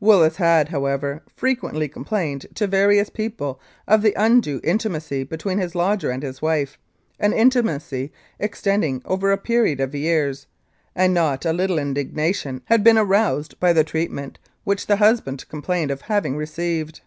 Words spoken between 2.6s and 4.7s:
various people of the undue